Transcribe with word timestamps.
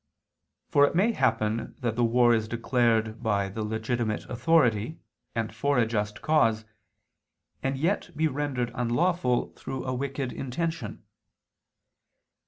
For 0.71 0.83
it 0.87 0.95
may 0.95 1.11
happen 1.13 1.75
that 1.81 1.95
the 1.95 2.03
war 2.03 2.33
is 2.33 2.47
declared 2.47 3.21
by 3.21 3.49
the 3.49 3.61
legitimate 3.61 4.27
authority, 4.31 4.97
and 5.35 5.53
for 5.53 5.77
a 5.77 5.85
just 5.85 6.23
cause, 6.23 6.65
and 7.61 7.77
yet 7.77 8.09
be 8.17 8.27
rendered 8.27 8.71
unlawful 8.73 9.53
through 9.55 9.85
a 9.85 9.93
wicked 9.93 10.31
intention. 10.33 11.05